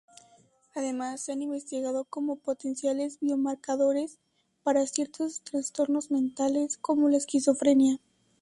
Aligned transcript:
Además, 0.73 1.21
se 1.21 1.31
han 1.33 1.43
investigado 1.43 2.05
como 2.05 2.37
potenciales 2.37 3.19
biomarcadores 3.19 4.17
para 4.63 4.87
ciertos 4.87 5.41
trastornos 5.41 6.09
mentales, 6.09 6.79
como 6.79 7.07
la 7.07 7.17
esquizofrenia. 7.17 7.99